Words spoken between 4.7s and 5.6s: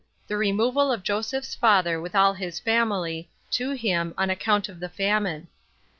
The Famine.